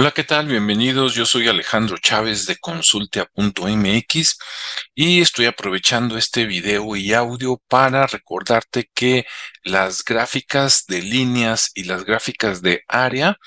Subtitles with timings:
[0.00, 0.46] Hola, ¿qué tal?
[0.46, 1.16] Bienvenidos.
[1.16, 4.38] Yo soy Alejandro Chávez de consultea.mx
[4.94, 9.26] y estoy aprovechando este video y audio para recordarte que
[9.64, 13.38] las gráficas de líneas y las gráficas de área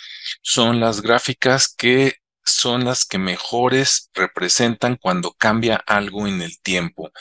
[0.42, 7.12] son las gráficas que son las que mejores representan cuando cambia algo en el tiempo.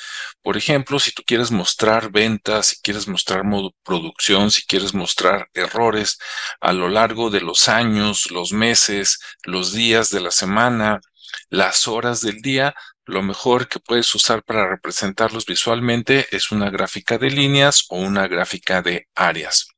[0.42, 3.42] Por ejemplo, si tú quieres mostrar ventas, si quieres mostrar
[3.82, 6.18] producción, si quieres mostrar errores
[6.60, 11.00] a lo largo de los años, los meses, los días de la semana,
[11.48, 17.18] las horas del día, lo mejor que puedes usar para representarlos visualmente es una gráfica
[17.18, 19.68] de líneas o una gráfica de áreas.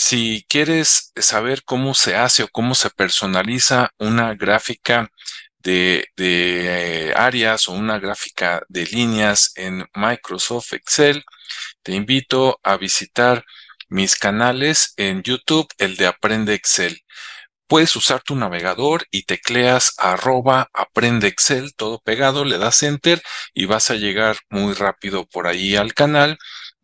[0.00, 5.10] Si quieres saber cómo se hace o cómo se personaliza una gráfica
[5.58, 11.24] de, áreas o una gráfica de líneas en Microsoft Excel,
[11.82, 13.44] te invito a visitar
[13.88, 17.00] mis canales en YouTube, el de Aprende Excel.
[17.66, 23.20] Puedes usar tu navegador y tecleas arroba aprende Excel, todo pegado, le das enter
[23.52, 26.38] y vas a llegar muy rápido por ahí al canal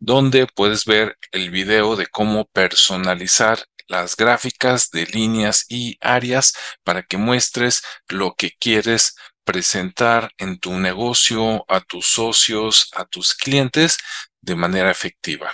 [0.05, 6.53] donde puedes ver el video de cómo personalizar las gráficas de líneas y áreas
[6.83, 13.33] para que muestres lo que quieres presentar en tu negocio a tus socios, a tus
[13.33, 13.97] clientes
[14.41, 15.51] de manera efectiva.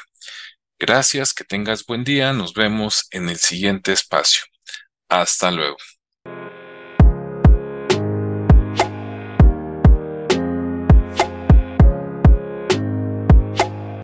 [0.78, 4.44] Gracias, que tengas buen día, nos vemos en el siguiente espacio.
[5.08, 5.78] Hasta luego.